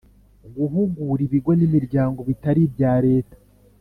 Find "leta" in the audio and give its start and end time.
3.05-3.35